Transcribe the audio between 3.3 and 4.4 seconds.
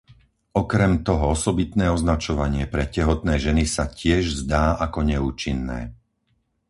ženy sa tiež